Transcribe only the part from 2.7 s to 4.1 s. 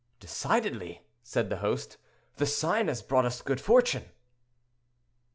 has brought us good fortune."